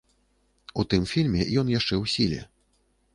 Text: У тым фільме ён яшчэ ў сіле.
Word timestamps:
У 0.83 0.85
тым 0.93 1.05
фільме 1.11 1.41
ён 1.63 1.69
яшчэ 1.79 1.95
ў 2.03 2.13
сіле. 2.15 2.41